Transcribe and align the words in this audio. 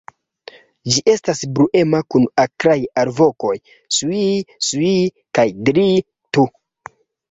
Ĝi 0.93 1.03
estas 1.13 1.41
bruema, 1.59 1.99
kun 2.15 2.25
akraj 2.45 2.77
alvokoj 3.03 3.55
"sŭii-sŭii" 4.01 5.09
kaj 5.41 5.51
"driii-tu". 5.71 6.53